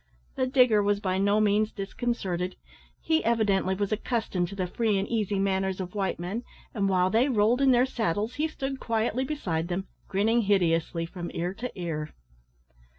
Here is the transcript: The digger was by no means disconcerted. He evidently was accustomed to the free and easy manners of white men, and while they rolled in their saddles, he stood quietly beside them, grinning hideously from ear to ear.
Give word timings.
The 0.33 0.47
digger 0.47 0.81
was 0.81 0.99
by 0.99 1.19
no 1.19 1.39
means 1.39 1.71
disconcerted. 1.71 2.55
He 3.01 3.23
evidently 3.23 3.75
was 3.75 3.91
accustomed 3.91 4.47
to 4.47 4.55
the 4.55 4.65
free 4.65 4.97
and 4.97 5.07
easy 5.07 5.37
manners 5.37 5.79
of 5.79 5.93
white 5.93 6.17
men, 6.17 6.43
and 6.73 6.89
while 6.89 7.11
they 7.11 7.29
rolled 7.29 7.61
in 7.61 7.69
their 7.69 7.85
saddles, 7.85 8.33
he 8.41 8.47
stood 8.47 8.79
quietly 8.79 9.23
beside 9.25 9.67
them, 9.67 9.85
grinning 10.07 10.41
hideously 10.41 11.05
from 11.05 11.29
ear 11.35 11.53
to 11.53 11.71
ear. 11.79 12.15